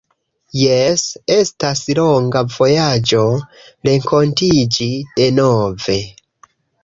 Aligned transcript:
Jes 0.59 1.01
estas 1.33 1.81
longa 1.99 2.41
vojaĝo 2.55 3.21
renkontiĝi 3.89 4.87
denove 5.21 5.99